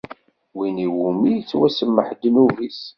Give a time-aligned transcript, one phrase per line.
[0.57, 2.81] Win iwumi i yettwasemmeḥ ddnub-is.